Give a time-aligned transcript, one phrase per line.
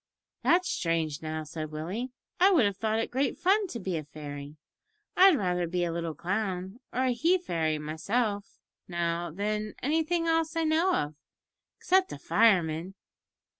[0.41, 2.09] "That's strange, now," said Willie,
[2.39, 4.57] "I would have thought it great fun to be a fairy.
[5.15, 10.55] I'd rather be a little clown or a he fairy myself, now, than anything else
[10.55, 11.13] I know of,
[11.77, 12.95] except a fireman."